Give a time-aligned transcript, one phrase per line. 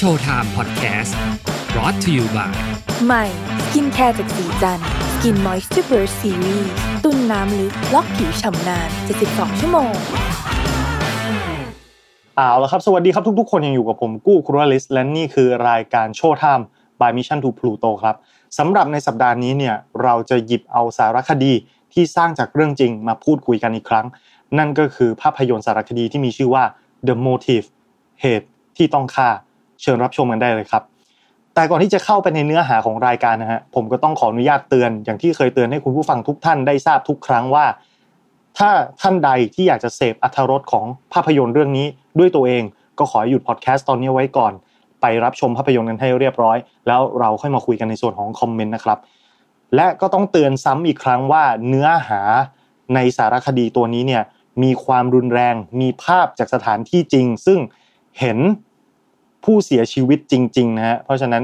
[0.00, 1.16] Showtime Podcast
[1.72, 2.52] brought to you by
[3.06, 3.24] ใหม่
[3.64, 4.80] สกินแคร์จากศรีจัน
[5.12, 6.70] ทร์ Skin Moisture Burst Series
[7.04, 8.88] ตุนน้ำลึกล็อกผิวฉ่ำนาน
[9.24, 9.92] 72 ชั่วโมง
[12.36, 16.66] เอาละครับ สวัสดีครับทุกๆ คนยังอยู่กับผมกู้ครูลิสและนี่คือรายการโชว์ไทม์
[17.00, 18.16] by Mission to Pluto ครับ
[18.58, 21.52] สำหรับในสัปดาห์นี้เนี่ยเราจะหยิบเอาสารคดี
[21.92, 24.06] ที่สร้างจากเรื่องจริงมาพูดคุยกันอีกครั้ง
[24.58, 26.64] นั่นก็คือภาพยนตร์สารคดีที่มีชื่อว่า
[27.06, 27.66] The Motive
[28.20, 29.30] เหตุที่ต้องฆ่า
[29.82, 30.82] เชิญรับชมกันได้เลยครับ
[31.54, 37.66] แต่ก่อนที่จะเข้าไปในเนื้อหาของรายการนะฮะผมก็ต้องขออนุญาตเตือนอย่างที่เคยเตือนให้คุณผู้ฟังทุกท่านได้ทราบทุกครั้งว่า
[38.58, 41.86] ถ้าท่านใดที่อยากจะเสพอัธรสของภาพยนตร์เรื่องนี้
[42.18, 42.62] ด้วยตัวเอง
[42.98, 44.52] ก็ขอหยุดพอดแคสต์ตอนนี้ไว้ก่อน
[45.00, 48.98] ไปรับชมภาพยนตร์กันให้เรียบร้อย แล้วเราค่อยมาคุยกันในส่วนของคอมเมนต์นะครับ
[49.76, 52.20] และก็ต้องเตือนซ้ำอีกครั้งว่าเนื้อหา
[52.94, 54.22] ในสารคดีตัวนี้เนี่ย
[54.62, 57.58] มีความรุนแรง มีภาพจากสถานที่จริง ซึ่ง
[58.20, 58.38] เห็น
[59.44, 61.42] ผู้เสียชีวิตจริง ๆ นะฮะเพราะฉะนั้น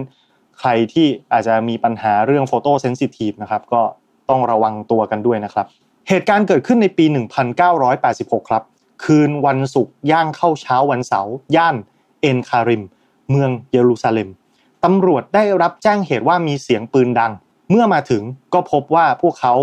[0.61, 3.83] ใครที่อาจจะมีปัญหาเรื่องโฟโต้เซนซิทีฟนะครับก็
[4.31, 5.67] ต้องระวังตัวกันด้วยนะครับ
[6.09, 7.05] เหตุการณ์เกิดขึ้นในปี
[7.78, 8.62] 1986 ครับ
[9.05, 11.77] คืนวันศุกร์ย่างเข้าเช้าวันเสาร์ย่าน
[12.20, 12.83] เอ็นคาริม
[13.31, 14.28] เมืองเยรูซาเล็ม
[14.84, 17.33] ตำรวจได้รับแจ้งเหตุว่ามีเสียงปืนดัง
[17.70, 18.22] เมื่อมาถึง
[18.55, 19.55] ก็พบว่าพวกเขา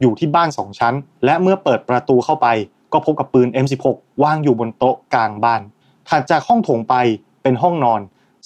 [0.00, 2.46] อยู่ที่บ้านสองชั้น และเมื่อเปิดประตูเข้าไป
[2.92, 3.86] ก็พบกับปืน M16
[4.22, 5.60] วางอยู่บนโต๊ะกลางบ้าน
[6.08, 6.94] ถัดจากห้องโถงไป
[7.42, 8.00] เป็นห้องนอน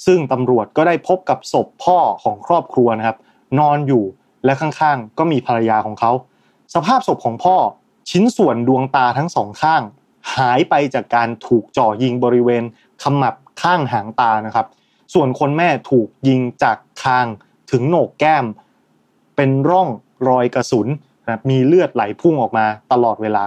[0.06, 3.16] ซึ่งตำรวจก็ได้พบกับศพพ่อของครอบครัวนะครับ
[3.58, 4.04] นอนอยู่
[4.44, 6.12] และข้างๆ ก็มีภรรยาของเขา
[6.74, 7.56] สภาพศพของพ่อ
[8.10, 9.82] ชิ้นส่วนดวงตาทั้งสองข้าง
[10.36, 12.64] หายไปจากการถูกจ่อยิงบริเวณ
[13.02, 14.66] ขมับข้างหางตานะครับ
[15.14, 17.26] ส่วนคนแม่ถูกยิงจากคาง
[17.70, 18.44] ถึงโหนกแก้ม
[19.36, 19.88] เป็นร่อง
[20.28, 20.88] รอยกระสุน
[21.22, 23.44] นะมีเลือดไหลพุ่งออกมาตลอดเวลา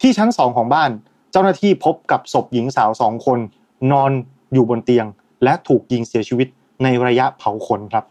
[0.00, 0.90] ที่ชั้นสองของบ้าน
[1.32, 3.38] เจ้าหน้าที่พบกับศพหญิงสาวสองคน
[3.92, 4.10] นอน
[4.52, 5.06] อยู่บนเตียง
[5.44, 6.48] และถูกยิงเสียชีวิต
[6.82, 8.04] ในระยะเผาขนครับ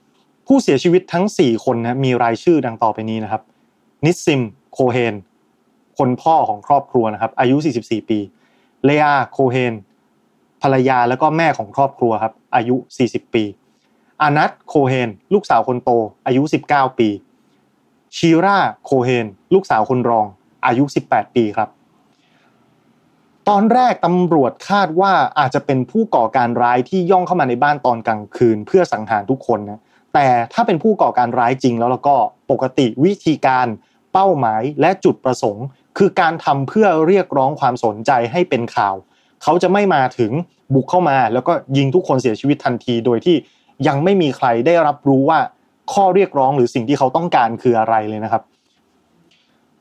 [0.48, 3.42] ผู้เสียชีวิตทั้ง 4 คนนะมีรายชื่อดังต่อไปนี้นะครับ
[4.06, 4.42] นิสซิม
[4.74, 5.16] โคเฮน
[5.98, 8.20] คนพ่อของครอบครัวนะครับ อายุ 44 ปี
[8.86, 9.74] เลอา โคเฮน
[10.62, 12.76] ภรรยาแล้วก็แม่ของครอบครัวครับ อายุ
[13.08, 13.44] 40 ปี
[14.22, 15.90] อานัท โคเฮน ลูกสาวคนโต
[16.26, 16.42] อายุ
[16.72, 17.10] 19 ปี
[18.16, 20.26] ชีรา โคเฮน ลูกสาวคนรอง
[20.66, 21.70] อายุ 18 ปีครับ
[23.52, 29.80] ตอนแรกตำรวจคาดว่าอาจจะเป็นผู้ก่อการร้ายที่ย่องเข้ามาในบ้านตอนกลางคืน เพื่อสังหารทุกคนนะ
[30.14, 32.16] แต่ถ้าเป็นผู้ก่อการร้ายจริงแล้วแล้วก็
[32.52, 33.68] ปกติวิธีการ
[34.14, 35.66] เป้าหมายและจุดประสงค์
[35.98, 38.96] คือการทำเพื่อเรียกร้องความสนใจให้เป็นข่าว
[39.44, 40.32] เขาจะไม่มาถึง
[40.74, 43.36] บุกเข้ามา แล้วก็ยิงทุกคนเสียชีวิตทันที โดยที่
[43.88, 45.40] ยังไม่มีใครได้รับรู้ว่า
[45.94, 48.44] ข้อเรียกร้องหรือสิ่งที่เขาต้องการคืออะไรเลยนะครับ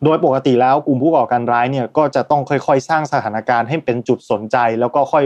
[0.04, 5.24] โดยปกติแล้วกลุ่มผู้ก่อการร้ายเนี่ยก็จะต้องค่อยๆ สร้างสถานการณ์ให้เป็นจุดสนใจ แล้วก็ค่อย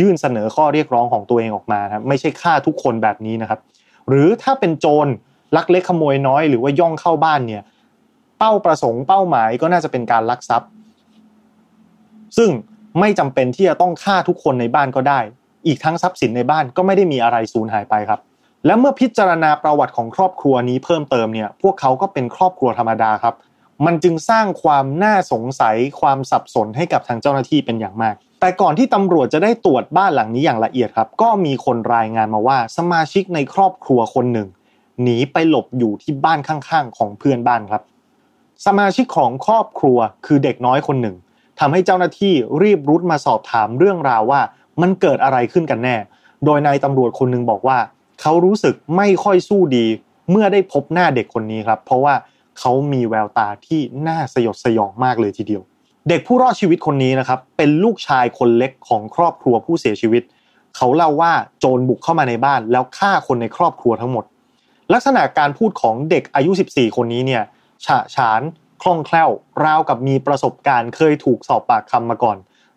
[0.00, 3.60] ยื่นเสนอข้อเรียกร้องของตัวเองออกมาครับไม่ใช่ฆ่าทุกคนแบบนี้นะครับ
[4.08, 5.06] หรือถ้าเป็นโจร
[5.56, 7.62] ลักเล็กขโมยน้อยหรือว่าย่องเข้าบ้านเนี่ย
[8.38, 10.68] เป้าประสงค์เป้าหมายก็น่าจะเป็นการลักทรัพย์
[12.36, 12.50] ซึ่ง
[13.00, 15.20] ไม่จำเป็นที่จะต้องฆ่าทุกคนในบ้านก็ได้
[15.66, 18.20] อีกทั้งทรัพย์สินในบ้านก็ไม่ได้มีอะไรสูญหายไปครับ
[18.66, 23.34] และเมื่อพิจารณาประวัติของครอบครัวนี้เพิ่มเติมเนี่ยพวกเขาก็เป็นครอบครัวธรรมดาครับ
[23.86, 34.48] มันจึงสร้างความน่าสงสัยความสับสนให้กับทางเจ้าหน้าที่เป็นอย่างมาก แต่ก่อนที่ตำรวจจะได้ตรวจบ้านหลังนี้อย่างละเอียดครับ ก็มีคนรายงานมาว่าสมาชิกในครอบครัวคนหนึ่ง
[35.02, 37.82] หนีไปหลบอยู่ที่บ้านข้างๆ ของเพื่อนบ้านครับ
[38.66, 41.16] สมาชิกของครอบครัวคือเด็กน้อยคนหนึ่ง
[41.60, 44.40] ทำให้เจ้าหน้าที่รีบรุดมาสอบถามเรื่องราวว่า
[44.80, 45.96] มันเกิดอะไรขึ้นกันแน่
[46.44, 47.78] โดยนายตำรวจคนหนึ่งบอกว่า
[48.20, 49.86] เขารู้สึกไม่ค่อยสู้ดี
[50.30, 52.14] เมื่อได้พบหน้าเด็กคนนี้ครับ เพราะว่า
[52.58, 55.62] เขามีแววตาที่น่าสยดสยองมากเลยทีเดียว
[56.08, 60.22] เด็กผู้รอดชีวิตคนนี้นะครับเป็นลูกชายคนเล็กของครอบครัวผู้เสียชีวิต
[60.76, 64.24] เขาเล่าว่าโจรบุกเข้ามาในบ้าน แล้วฆ่าคนในครอบครัวทั้งหมด
[64.92, 67.42] ลักษณะการพูดของเด็กอายุ 14 คนนี้เนี่ย
[67.86, 68.40] ฉะฉาน
[68.82, 69.30] คล่องแคล่ว
[69.64, 72.36] ราวกับมีประสบการณ์เคยถูกสอบปากคำมาก่อน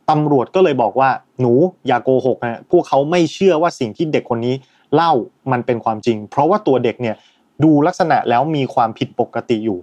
[0.10, 1.10] ตำรวจก็เลยบอกว่า
[1.40, 1.54] หนู
[1.88, 4.56] อย่าโกหกนะพวกเขาไม่เชื่อว่าสิ่งที่เด็กคนนี้
[4.96, 5.12] เล่า
[5.52, 7.16] มันเป็นความจริง เพราะว่าตัวเด็กเนี่ย
[7.64, 9.80] ดูลักษณะแล้วมีความผิดปกติอยู่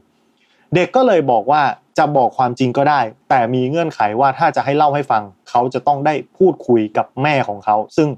[0.75, 1.63] เด็กก็เลยบอกว่า
[1.99, 8.09] จะบอกความจริงก็ได้ แต่มีเงื่อนไขว่าถ้าจะให้เล่าให้ฟัง เขาจะต้องได้พูดคุยกับแม่ของเขา ซึ่ง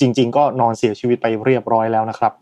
[0.00, 2.32] จริง ๆ ก็นอนเสียชีวิตไปเรียบร้อยแล้วนะครับ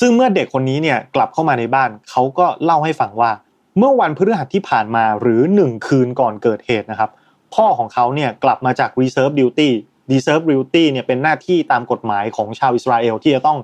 [0.00, 3.30] ซึ่งเมื่อเด็กคนนี้เนี่ยกลับเข้ามาในบ้าน เขาก็เล่าให้ฟังว่า
[3.78, 7.10] เมื่อวันพฤหัสที่ผ่านมาหรือหนึ่งคืนก่อนเกิดเหตุนะครับ
[7.54, 9.70] พ่อของเขาเนี่ยกลับมาจาก reserve duty
[10.10, 13.58] reserve duty เนี่ยเป็นหน้าที่ตามกฎหมายของชาวอิสราเอลที่จะต้อง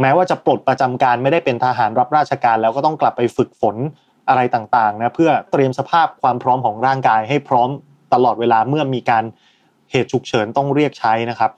[0.00, 3.76] แม้ว่าจะปลดประจำการไม่ได้เป็นทหารรับราชการ แล้วก็ต้องกลับไปฝึกฝน
[4.28, 7.68] อะไรต่างๆนะเพื่อเตรียมสภาพความพร้อมของร่างกายให้พร้อม
[8.14, 9.24] ตลอดเวลาเมื่อมีการ
[9.90, 11.50] เหตุฉุกเฉินต้องเรียกใช้นะครับ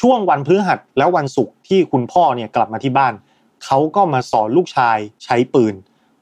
[0.00, 3.14] ช่วงวันพฤหัสและวันศุกร์ที่คุณพ่อเนี่ยกลับมาที่บ้าน
[3.64, 5.74] เขาก็มาสอนลูกชายใช้ปืน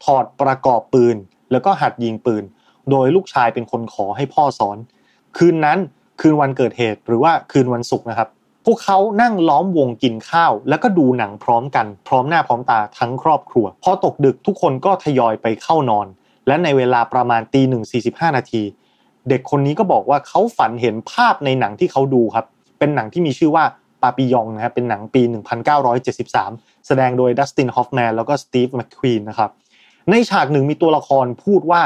[0.05, 1.17] ถอดประกอบปืน
[1.53, 2.45] แล้วก็หัดยิงปืน
[2.91, 4.77] โดยลูกชายเป็นคนขอให้พ่อสอน
[5.39, 5.79] คืนนั้น
[6.21, 8.29] คืนวันเกิดเหตุหรือว่าคืนวันศุกร์นะครับ
[8.65, 16.07] พวกเขานั่งล้อมวงกินข้าว แล้วก็ดูหนังพร้อมกันพร้อมหน้าพร้อมตาทั้งครอบครัว พอตกดึกทุกคนก็ทยอยไปเข้านอน
[16.47, 18.63] และในเวลาประมาณตีหนึ่งสี่สิบห้านาที
[19.29, 22.47] เด็กคนนี้ก็บอกว่าเขาฝันเห็นภาพในหนังที่เขาดูครับ
[22.79, 23.65] เป็นหนังที่มีชื่อว่า
[24.03, 25.23] ปาปิยองนะครับเป็นหนังปี
[26.05, 29.51] 1973 แสดงโดยดัสตินฮอฟแมนแล้วก็สตีฟแมคควีนนะครับ
[30.11, 31.83] ในฉากหนึ่งมีตัวละครพูดว่า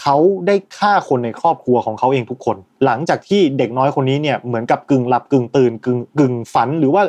[0.00, 7.02] เขาได้ฆ่าคนในครอบครัวของเขาเองทุกคน หลังจากที่เด็กน้อยคนนี้เนี่ยเหมือนกับกึ่งหลับกึ่งตื่นกึ่งกึ่งฝัน หรือว่า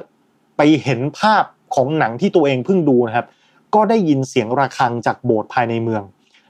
[0.57, 1.43] ไปเห็นภาพ
[1.75, 3.27] ของหนังที่ตัวเองเพิ่งดูนะครับ
[3.75, 6.03] ก็ได้ยินเสียงระฆังจากโบสถ์ภายในเมือง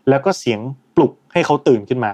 [0.09, 0.59] แล้วก็เสียง
[0.95, 2.11] ปลุกให้เขาตื่นขึ้นมา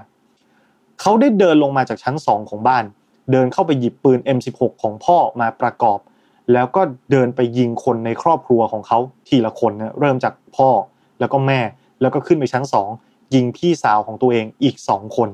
[1.00, 2.84] เขาได้เดินลงมาจากชั้นสองของบ้าน
[3.32, 5.98] เดินเข้าไปหยิบปืน M16 ของพ่อมาประกอบ
[6.52, 8.98] แล้วก็เดินไปยิงคนในครอบครัวของเขา
[9.28, 10.68] ทีละคนนะเริ่มจากพ่อ
[11.20, 11.60] แล้วก็แม่
[12.00, 12.88] แล้วก็ขึ้นไปชั้นสอง
[13.34, 15.28] ยิงพี่สาวของตัวเองอีกสองคน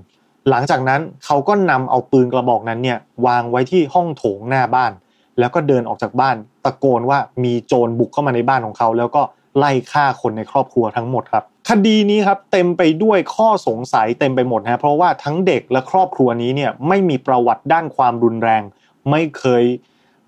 [0.50, 4.92] หลังจากนั้นเขาก็นำเอาปืนกระบอกนั้นเนี่ยวางไว้ที่ห้องโถงหน้าบ้าน
[5.38, 9.22] แล้วก็เดินออกจากบ้าน ตะโกนว่ามีโจรบุกเข้ามาในบ้านของเขา แล้วก็
[9.58, 18.62] ไล่ฆ่าคนในครอบครัวทั้งหมดครับ คดีนี้ครับเต็มไปด้วยข้อสงสัยเต็มไปหมดนะเพราะว่าทั้งเด็กและครอบครัวนี้เนี่ยไม่มีประวัติด้านความรุนแรง
[19.10, 19.64] ไม่เคย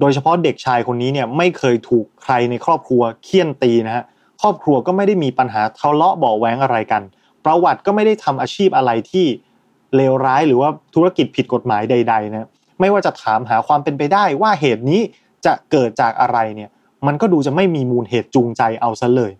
[0.00, 4.04] โดยเฉพาะเด็กชายคนนี้เนี่ยไม่เคยถูกใครในครอบครัวเคี่ยนตีนะฮะ
[4.42, 7.02] ครอบครัวก็ไม่ได้มีปัญหาทะเลาะเบาแหวงอะไรกัน
[7.44, 9.26] ประวัติก็ไม่ได้ทำอาชีพอะไรที่
[9.96, 12.48] เลวร้ายหรือว่าธุรกิจผิดกฎหมายใด ๆ นะ
[12.80, 15.00] ไม่ว่าจะถามหาความเป็นไปได้ว่าเหตุนี้
[15.46, 16.70] จะเกิดจากอะไรเนี่ย
[17.06, 19.32] มันก็ดูจะไม่มีมูลเหตุจูงใจเอาซะเลย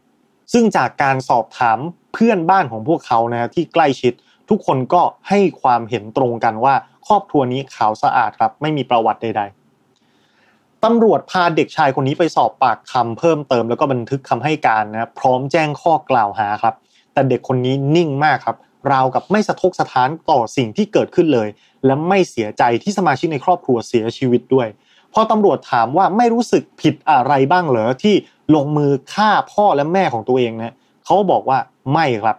[0.52, 1.78] ซึ่งจากการสอบถาม
[2.14, 4.12] เพื่อนบ้านของพวกเขานะที่ใกล้ชิด
[4.48, 6.74] ทุกคนก็ให้ความเห็นตรงกันว่า
[7.06, 16.74] ครอบครัวนี้ขาวสะอาดครับไม่มีประวัติใด ๆตำรวจพาเด็กชายคนนี้ไปสอบปากคำเพิ่มเติมแล้วก็บันทึกคำให้การนะพร้อมแจ้งข้อกล่าวหาครับ
[17.12, 18.56] แต่เด็กคนนี้นิ่งมากครับ
[18.92, 21.48] ราวกับไม่สะทกสะท้านต่อสิ่งที่เกิดขึ้นเลย
[21.86, 24.68] และไม่เสียใจที่สมาชิกในครอบครัวเสียชีวิตด้วย
[25.12, 28.14] พอตำรวจถามว่าไม่รู้สึกผิดอะไรบ้างเหรอที่
[28.54, 30.74] ลงมือฆ่าพ่อและแม่ของตัวเองเนะ
[31.04, 31.58] เขาบอกว่า
[31.92, 32.36] ไม่ครับ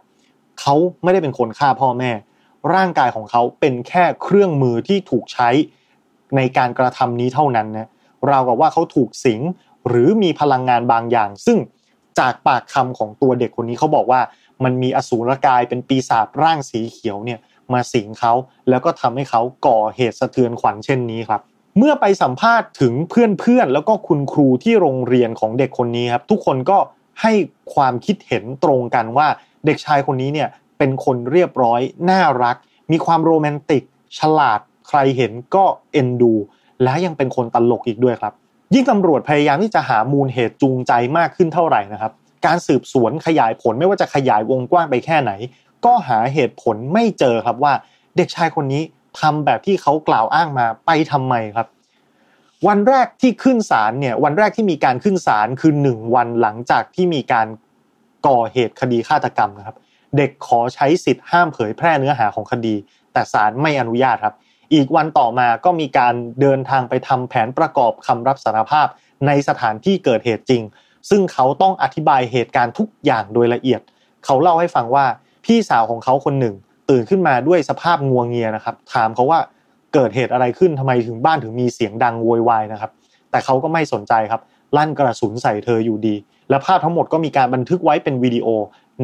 [0.62, 2.12] เขาไม่ได้เป็นคนฆ่าพ่อแม่
[2.76, 5.50] ร่างกายของเขาเป็นแค่เครื่องมือที่ถูกใช้
[6.36, 7.88] ในการกระทำนี้เท่านั้นนะ
[8.30, 9.42] ราวกับว่าเขาถูกสิง
[9.88, 11.58] หรือมีพลังงานบางอย่าง ซึ่ง
[12.20, 14.22] จากปากคำของตัวเด็กคนนี้เขาบอกว่า
[14.64, 17.40] มันมีอสูรกายเป็นปีศาจร่างสีเขียวเนี่ย
[17.74, 18.34] มาสิงเขา
[18.70, 21.42] แล้วก็ทำให้เขาก่อเหตุสะเทือนขวัญเช่นนี้ครับ
[21.78, 26.78] เมื่อไปสัมภาษณ์ถึงเพื่อนๆแล้วก็คุณครูที่โรงเรียนของเด็กคนนี้ครับ ทุกคนก็
[27.22, 27.34] ให้
[27.76, 29.28] ความคิดเห็นตรงกันว่า
[29.66, 32.56] เด็กชายคนนี้เนี่ยเป็นคนเรียบร้อยน่ารัก
[32.92, 33.84] มีความโรแมนติก
[34.20, 36.34] ฉลาดใครเห็นก็เอ็นดู
[36.84, 38.34] และยังเป็นคนตลกอีกด้วยครับ
[38.74, 42.12] ยิ่งตำรวจพยายามที่จะหามูลเหตุจูงใจมากขึ้นเท่าไหร่นะครับ
[42.46, 45.32] การสืบสวนขยายผลไม่ว่าจะขยายวงกว้างไปแค่ไหน
[45.86, 47.74] ก็หาเหตุผลไม่เจอครับว่า
[48.18, 48.82] เด็กชายคนนี้
[49.20, 51.68] ทำแบบที่เขากล่าวอ้างมาไปทำไมครับ
[52.68, 57.48] วันแรกที่ขึ้นศาลเนี่ยวันแรกที่มีการขึ้นศาลคือหนึ่งวันหลังจากที่มีการ
[58.28, 59.78] ก่อเหตุคดีฆาตกรรมนะครับ
[60.18, 62.76] เด็กขอใช้สิทธิ์ห้ามเผยแพร่เนื้อหาของคดี
[63.14, 64.36] แต่ศาลไม่อนุญาตครับ
[64.74, 68.88] อีกวันต่อมาก็มีการเดินทางไปทำแผนประกอบคำรับสารภาพ
[69.28, 70.62] ในสถานที่เกิดเหตุจริง
[71.10, 73.82] ซึ่งเขาต้องอธิบายเหตุการณ์ทุกอย่างโดยละเอียด
[74.26, 75.06] เขาเล่าให้ฟังว่า
[75.46, 76.56] พี่สาวของเขาคนหนึ่ง
[76.90, 79.40] ตื่นขึ้นมาด้วยสภาพงัวงเงียนะครับ ถามเขาว่า
[79.94, 82.92] เกิดเหตุอะไรขึ้นทำไมถึงบ้านถึงมีเสียงดังโวยวายนะครับ
[83.32, 84.42] แต่เขาก็ไม่สนใจครับ
[84.78, 86.16] ลั่นกระสุนใส่เธออยู่ดี
[86.50, 88.48] และภาพทั้งหมดก็มีการบันทึกไว้เป็นวิดีโอ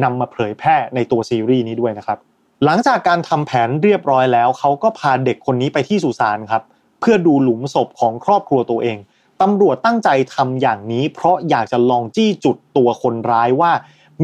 [0.02, 2.18] นำมาเผยแพร่ในตัวซีรีส์นี้ด้วยนะครับ
[2.64, 6.62] หลังจากการทำแผนเรียบร้อยแล้ว เขาก็พาเด็กคนนี้ไปที่สุสานครับ
[7.00, 8.96] เพื่อดูหลุมศพของครอบครัวตัวเอง
[9.42, 13.72] ตำรวจตั้งใจทำอย่างนี้ เพราะอยากจะลองจี้จุดตัวคนร้ายว่า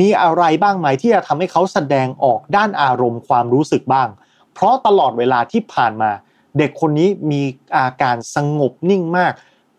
[0.00, 4.08] มีอะไรบ้างไหมที่จะทำให้เขาแสดงออกด้านอารมณ์ความรู้สึกบ้าง
[4.54, 6.10] เพราะตลอดเวลาที่ผ่านมา
[6.58, 7.42] เด็กคนนี้มี
[7.76, 9.32] อาการสงบนิ่งมาก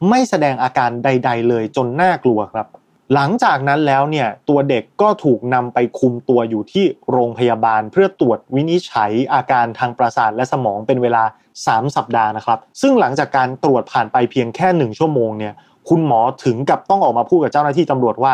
[0.09, 2.67] ไม่แสดงอาการใด ๆ เลยจนน่ากลัวครับ
[3.13, 11.23] หลังจากนั้นแล้วเนี่ยตัวเด็กก็ถูกนำไปคุมตัวอยู่ที่โรงพยาบาลเพื่อตรวจวินิจฉัยอาการทางประสาทและสมองเป็นเวลา
[11.67, 15.53] 3 สัปดาห์นะครับ ซึ่งหลังจากการตรวจผ่านไปเพียงแค่ 1 ชั่วโมงเนี่ย
[15.89, 18.33] คุณหมอถึงกับต้องออกมาพูดกับเจ้าหน้าที่ตำรวจว่า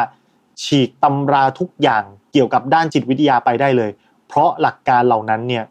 [0.64, 3.92] ฉีกตำราทุกอย่างเกี่ยวกับด้านจิตวิทยาไปได้เลย
[4.28, 5.64] เพราะหลักการเหล่านั้นเนี่ย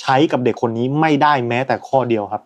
[0.00, 2.42] ใช้กับเด็กคนนี้ไม่ได้แม้แต่ข้อเดียวครับ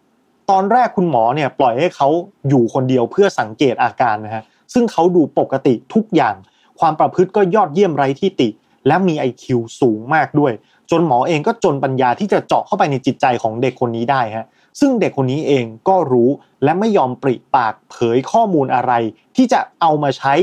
[0.50, 2.08] ตอนแรกคุณหมอเนี่ยปล่อยให้เขา
[2.48, 4.42] อยู่คนเดียวเพื่อสังเกตอาการนะฮะ
[4.74, 6.34] ซึ่งเขาดูปกติทุกอย่าง
[6.80, 8.48] ความประพฤติก็ยอดเยี่ยมไร้ที่ติ
[8.86, 9.44] และมี IQ
[9.80, 10.52] สูงมากด้วย
[10.90, 14.46] จนหมอเองก็จนปัญญาที่จะเจาะเข้าไปในจิตใจของเด็กคนนี้ได้ฮะ
[14.80, 16.30] ซึ่งเด็กคนนี้เองก็รู้
[16.64, 18.92] และไม่ยอมปริปากเผยข้อมูลอะไร
[19.36, 20.34] ที่จะเอามาใช้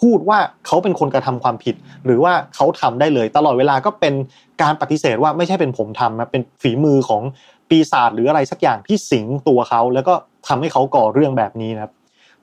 [0.00, 1.74] พูดว่าเขาเป็นคนกระทำความผิด
[2.04, 4.14] หรือว่าเขาทำได้เลย ตลอดเวลาก็เป็น
[4.62, 7.22] การปฏิเสธว่าไม่ใช่เป็นผมทำนะเป็นฝีมือของ
[7.68, 10.14] ปีศาจหรืออะไรสักอย่างที่สิงตัวเขา แล้วก็
[10.48, 11.92] ทำให้เขาก่อเรื่องแบบนี้นะครับ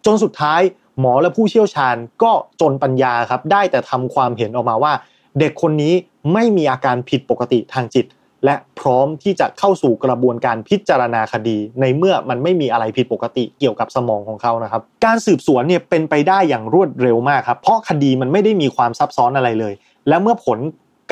[0.05, 0.61] จนสุดท้าย
[0.99, 2.31] หมอและผู้เชี่ยวชาญก็
[2.61, 4.93] จนปัญญาครับได้แต่ทำความเห็นออกมาว่า
[5.39, 5.93] เด็กคนนี้
[6.33, 8.05] ไม่มีอาการผิดปกติทางจิต
[8.45, 19.73] และพร้อมที่จะเข้าสู่กระบวนการพิจารณาคดี ในเมื่อมันไม่มีอะไรผิดปกติเกี่ยวกับสมองของเขานะครับ การสืบสวนเนี่ยเป็นไปได้อย่างรวดเร็วมากครับเพราะคดีมันไม่ได้มีความซับซ้อนอะไรเลย
[20.07, 20.59] และเมื่อผล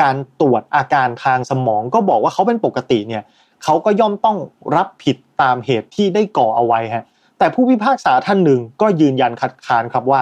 [0.02, 3.24] การตรวจอาการทางสมองก็บอกว่าเขาเป็นปกติเนี่ย
[3.64, 4.38] เขาก็ย่อมต้อง
[4.76, 7.04] รับผิดตามเหตุที่ได้ก่อเอาไว้ฮะ
[7.40, 10.22] แต่ผู้พิพากษาท่านหนึ่งก็ยืนยันคัดค้านครับว่า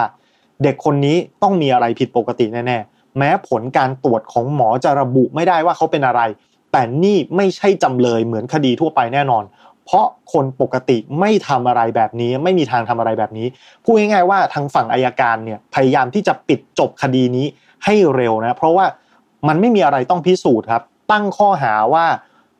[0.62, 6.22] เด็กคนนี้ต้องมีอะไรผิดปกติแน่ๆ แม้ผลการตรวจของหมอจะระบุไม่ได้ว่าเขาเป็นอะไร
[6.72, 9.44] แต่นี่ไม่ใช่จำเลยเหมือนคดีทั่วไปแน่นอน
[9.84, 13.46] เพราะคนปกติไม่ทำอะไรแบบนี้ ไม่มีทางทำอะไรแบบนี้
[13.84, 17.46] พูดง่ายๆว่าทางฝั่งอายการเนี่ยพยายามที่จะปิดจบคดีนี้
[17.84, 18.86] ให้เร็วนะเพราะว่า
[19.48, 22.06] มันไม่มีอะไรต้องพิสูจน์ครับ ตั้งข้อหาว่า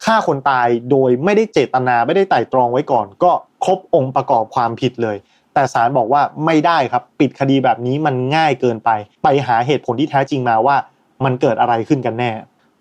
[0.04, 3.33] ฆ่าคนตายโดยไม่ได้เจตนาไม่ได้ไต่ตรองไว้ก่อน ก็
[3.64, 5.16] ครบองค์ประกอบความผิดเลย
[5.61, 8.90] แต่ศาลบอกว่าไม่ได้ครับ ปิดคดีแบบนี้มันง่ายเกินไป
[9.23, 10.76] ไปหาเหตุผลที่แท้จริงมาว่า
[11.25, 12.31] มันเกิดอะไรขึ้นกันแน่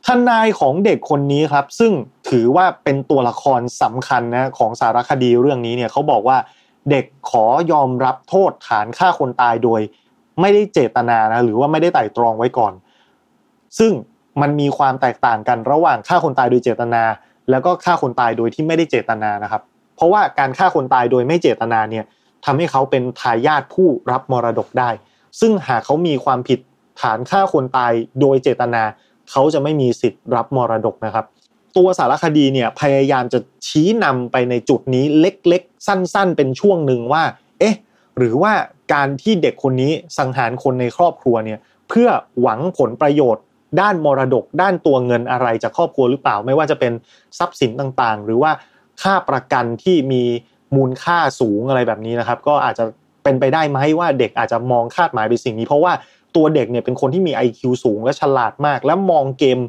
[0.06, 1.92] ทนายของเด็กคนนี้ครับ ซึ่ง
[2.30, 6.38] ถือว่าเป็นตัวละครสำคัญนะของสารคดีเรื่องนี้เนี่ยเขาบอกว่า
[6.92, 9.82] เด็กขอยอมรับโทษฐานฆ่าคนตายโดย
[10.42, 12.74] ไม่ได้เจตนานะหรือว่าไม่ได้ไต่ตรองไว้ก่อน
[13.80, 13.92] ซึ่ง
[14.42, 17.04] มันมีความแตกต่างกันระหว่างฆ่าคนตายโดยเจตนา
[17.50, 19.62] แล้วก็ฆ่าคนตายโดยที่ไม่ได้เจตนานะครับ
[19.96, 22.06] เพราะว่าการฆ่าคนตายโดยไม่เจตนาเนี่ย
[22.46, 24.90] ทำให้เขาเป็นทายาทผู้รับมรดกได้
[25.40, 26.60] ซึ่งหากเขามีความผิด
[27.02, 28.84] ฐานฆ่าคนตายโดยเจตนา
[29.32, 31.26] เขาจะไม่มีสิทธิ์รับมรดกนะครับ
[31.78, 37.24] ตัวสารคดีเนี่ยพยายามจะชี้นำไปในจุดนี้เล็กๆ สั้นๆ เป็นช่วงหนึ่งว่า
[37.60, 37.76] เอ๊ะ
[38.18, 38.54] หรือว่า
[38.94, 42.10] การที่เด็กคนนี้สังหารคนในครอบครัวเนี่ยเพื่อ
[42.42, 43.44] หวังผลประโยชน์
[43.82, 46.94] ด้านมรดก ด้านตัวเงินอะไรจากครอบครัวหรือเปล่า ไม่ว่าจะเป็น
[47.40, 48.52] ทรัพย์สินต่างๆ หรือว่า
[49.02, 50.24] ค่าประกันที่มี
[50.76, 52.86] มูลค่าสูงอะไรแบบนี้นะครับ ก็อาจจะ
[53.24, 55.94] เป็นไปได้ไหมว่าเด็กอาจจะมองคาดหมายไปสิ่งนี้ เพราะว่า
[56.36, 59.60] ตัวเด็กเนี่ยเป็นคนที่มี IQ สูงและฉลาดมาก และมองเกม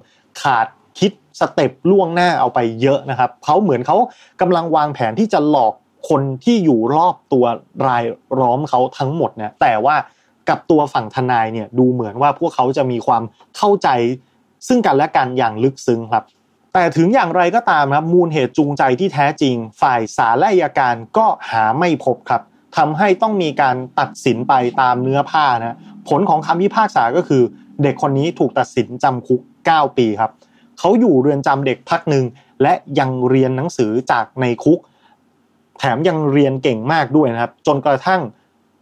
[0.43, 0.67] ขาด
[0.99, 3.97] คิดสเต็ปล่วงหน้าเอาไปเยอะนะครับเขาเหมือนเขา
[4.41, 5.73] กำลังวางแผนที่จะหลอก
[6.09, 7.45] คนที่อยู่รอบตัว
[7.87, 8.05] ราย
[8.41, 9.97] ล้อมเขาทั้งหมดเนะแต่ว่า
[10.49, 13.23] กับตัวฝั่งทนายเนี่ยดูเหมือนว่าพวกเขาจะมีความ
[13.57, 13.89] เข้าใจ
[14.69, 16.25] ซึ่งกันและกันอย่างลึกซึ้งครับ
[16.73, 22.43] แต่ถึงอย่างไรก็ตามครับมูลเหตุจูงใจที่แท้จริง ฝ่ายศาลและอัยการก็หาไม่พบครับ
[22.77, 25.77] ทำให้ต้องมีการตัดสินไปตามเนื้อผ้านะ
[26.09, 27.43] ผลของคำพิพากษาก็คือ
[27.83, 30.31] เด็กคนนี้ถูกตัดสินจำคุก 9 ปีครับ
[30.79, 32.25] เขาอยู่เรือนจำเด็กพักหนึ่ง
[32.63, 34.79] และยังเรียนหนังสือจากในคุก
[35.79, 38.21] แถมยังเรียนเก่งมากด้วยนะครับ จนกระทั่ง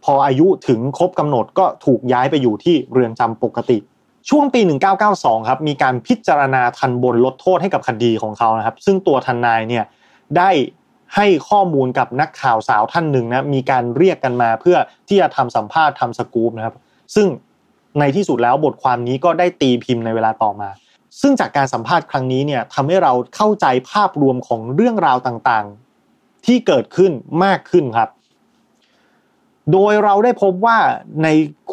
[0.03, 3.77] พออายุถึงครบกำหนดก็ถูกย้ายไปอยู่ที่เรือนจำปกติ
[4.29, 4.61] ช่วงปี
[5.05, 9.85] 1992 ครับมีการพิจารณาทันบนลดโทษให้กับคดีของเขานะครับ ซึ่งตัวทนายเนี่ย
[10.37, 10.49] ได้
[11.15, 16.75] ให้ข้อมูลกับนักข่าวสาวท่านหนึ่งนะมีการเรียกกันมาเพื่อที่จะทำสัมภาษณ์ทำสกู๊ปนะครับ
[17.15, 17.27] ซึ่ง
[17.99, 20.69] ในที่สุดแล้วบทความนี้ก็ได้ตีพิมพ์ในเวลาต่อมา
[21.21, 27.11] ซึ่งจากการสัมภาษณ์ครั้งนี้เนี่ยทำให้เราเข้าใจภาพรวมของเรื่องราวต่างๆ ที่เกิดขึ้น
[27.43, 28.09] มากขึ้นครับ
[29.71, 30.77] โดยเราได้พบว่า
[31.23, 31.27] ใน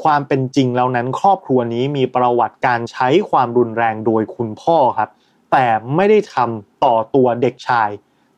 [0.06, 5.10] ความเป็นจริงแล้วนั้นครอบครัวนี้มีประวัติการใช้ความรุนแรงโดยคุณพ่อครับ
[5.52, 7.90] แต่ไม่ได้ทำต่อตัวเด็กชาย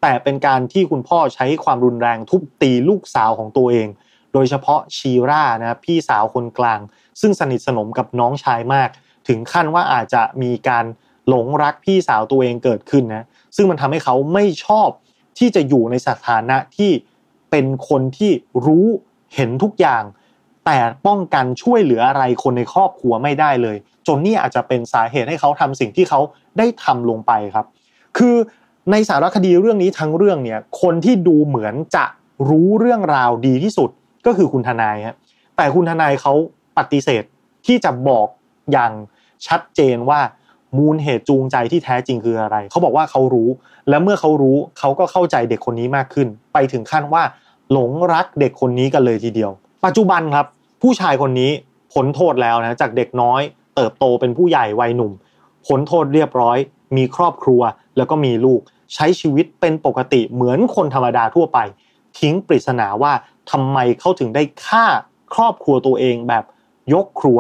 [0.03, 3.89] แต่เป็นการที่คุณพ่อใช้ความรุนแรงทุบตีลูกสาวของตัวเอง
[4.33, 6.81] โดยเฉพาะชีร่านะพี่สาวคนกลาง
[7.21, 8.89] ซึ่งสนิทสนมกับน้องชายมาก
[9.29, 10.85] ถึงขั้นว่าอาจจะมีการ
[11.29, 13.25] หลงรักพี่สาวตัวเองเกิดขึ้นนะ
[13.57, 14.89] ซึ่งมันทำให้เขาไม่ชอบ
[15.39, 16.91] ที่จะอยู่ในสถานะที่
[17.51, 18.33] เป็นคนที่
[18.67, 18.87] รู้
[19.35, 20.03] เห็นทุกอย่าง
[20.67, 26.21] แต่ป้องกันช่วยเหลืออะไรคนในครอบครัวไม่ได้เลย จนนี่อาจจะเป็นสาเหตุให้เขาทำสิ่งที่เขา
[26.59, 27.67] ได้ทำลงไปครับ
[28.19, 28.37] คือ
[28.91, 32.05] ในสารคดีเรื่องนี้ทั้งเรื่องเนี่ยคนที่ดูเหมือนจะ
[32.49, 33.91] รู้เรื่องราวดีที่สุด
[34.27, 35.17] ก็คือคุณทนายฮะ
[35.57, 36.33] แต่คุณทนายเขา
[36.79, 37.25] ปฏิเสธ
[37.67, 38.27] ที่จะบอก
[38.73, 38.93] อย่าง
[39.47, 40.21] ชัดเจนว่า
[40.77, 43.49] มูลเหตุจูงใจที่แท้จริงคืออะไร เขาบอกว่าเขารู้
[43.89, 47.23] และเมื่อเขารู้เขาก็เข้าใจเด็กคนนี้มากขึ้น ไปถึงขั้นว่า
[47.73, 49.51] หลงรักเด็กคนนี้กันเลยทีเดียว
[49.85, 50.47] ปัจจุบันครับ
[50.83, 51.51] ผู้ชายคนนี้
[51.93, 53.41] พ้นโทษแล้วนะจากเด็กน้อย
[53.77, 55.13] เติบโตเป็นผู้ใหญ่วัยหนุ่ม
[55.67, 56.59] พ้นโทษเรียบร้อย
[56.97, 57.61] มีครอบครัว
[57.97, 58.61] แล้วก็มีลูก
[58.95, 61.59] ใช้ชีวิตเป็นปกติเหมือนคนธรรมดาทั่วไป
[62.19, 63.13] ทิ้งปริศนาว่า
[63.51, 64.87] ทำไมเขาถึงได้ฆ่า
[65.35, 66.45] ครอบครัวตัวเองแบบ
[66.95, 67.39] ยกครัว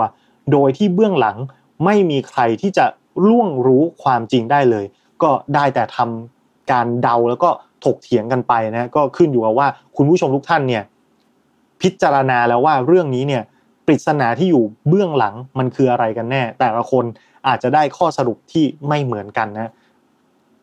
[0.52, 1.37] โดยที่เบื้องหลัง
[1.85, 2.85] ไม่มีใครที่จะ
[3.28, 4.85] ล่วงรู้ความจริงได้เลย
[5.23, 7.50] ก็ได้แต่ทำการเดาแล้วก็
[7.85, 10.83] ถกเถียงกันไปนะก็ขึ้นอยู่กับว่าคุณผู้ชมทุกท่านเนี่ย
[11.83, 13.43] พิจารณาแล้วว่าเรื่องนี้เนี่ย
[13.87, 17.05] ปริศนาที่อยู่เบื้องหลังมันคืออะไรกันแน่ แต่ละคน
[17.49, 19.73] อาจจะได้ข้อสรุปที่ไม่เหมือนกันนะ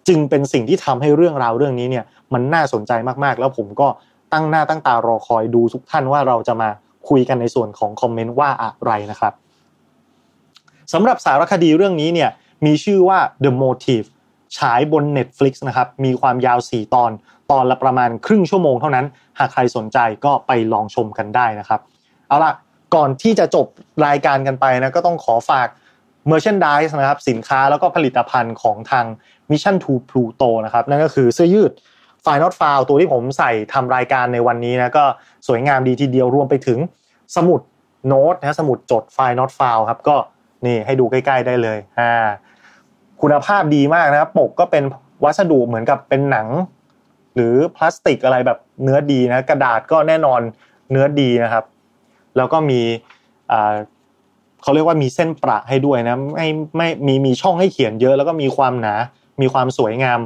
[0.08, 2.92] จึงเป็นสิ่งที่ทำให้เรื่องราวเรื่องนี้เนี่ยมันน่าสนใจ
[3.24, 3.88] มากๆ แล้วผมก็
[4.34, 6.70] ตั้งหน้าตั้งตารอคอยดูทุกท่านว่าเราจะมา
[7.10, 9.34] คุยกันในส่วนของคอมเมนต์ว่าอะไรนะครับ
[10.94, 12.30] สำหรับสารคดีเรื่องนี้เนี่ย
[12.66, 14.08] มีชื่อว่า The Motive
[14.58, 17.12] ฉายบน Netflix นะครับ มีความยาว 4 ตอน
[17.52, 19.06] ตอนละประมาณครึ่งชั่วโมงเท่านั้น
[19.40, 21.80] หากใครสนใจก็ไปลองชมกันได้นะครับ
[22.28, 22.52] เอาล่ะ
[22.96, 23.68] ก่อนที่จะจบ
[24.08, 25.68] รายการกันไปนะ ก็ต้องขอฝาก
[26.32, 29.06] Merchandise นะครับ สินค้าแล้วก็ผลิตภัณฑ์ของทาง
[29.52, 31.72] Mission to Pluto นะครับ นั่นก็คือเสื้อยืด
[32.26, 35.06] f i n a l f i l e ตัวที่ผมใส่ทำรายการในวันนี้นะ ก็
[35.48, 36.80] สวยงามดีทีเดียว รวมไปถึง
[37.36, 37.62] สมุด
[38.08, 40.16] โน้ตนะ สมุดจด f i n a l f i l e ครับ ก็
[40.66, 42.28] นี่ให้ดูใกล้ ๆ ได้เลยอ่า
[43.22, 44.84] คุณภาพดีมากนะครับปกก็เป็น
[45.24, 46.48] วัสดุเหมือนกับเป็นหนัง
[47.36, 50.42] หรือพลาสติกอะไรแบบเนื้อดีนะกระดาษก็แน่นอน
[50.92, 51.64] เนื้อดีนะครับ
[52.38, 52.82] แล้วก็มี
[54.62, 58.96] เขาเรียกว่ามีเส้นประให้ด้วยนะไม่ไม่มีมีช่องให้เขียนเยอะ แล้วก็มีความหนา
[59.42, 60.20] มีความสวยงาม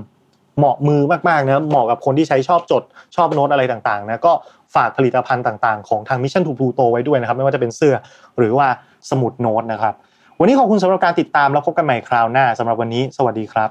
[0.58, 2.84] เหมาะมือมากๆนะเหมาะกับคนที่ใช้ชอบจด
[3.16, 4.34] ชอบโน้ตอะไรต่างๆนะก็
[4.76, 7.96] ฝากผลิตภัณฑ์ต่างๆ ของทาง Mission to Pluto ไว้ด้วยนะครับ ไม่ว่าจะเป็นเสื้อ
[8.38, 8.68] หรือว่า
[9.10, 9.94] สมุดโน้ตนะครับ
[10.42, 13.70] วันนี้ขอบคุณสำหรับการติดตามแล้วพบกันใหม่คราวหน้าสำหรับวันนี้ สวัสดีครับ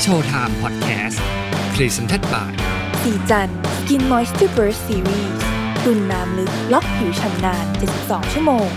[0.00, 1.22] โชว์ไทม์พอดแคสต์
[1.74, 2.50] Presented by
[3.02, 5.34] สีจัน Skin Moisture Burst Series
[5.84, 7.64] ตุ่นน้ำลึกล็อกผิวชำนาน
[7.98, 8.68] 72 ชั่วโมง